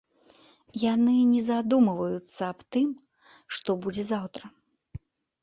[0.93, 2.89] Яны не задумваюцца аб тым,
[3.59, 4.45] што будзе заўтра.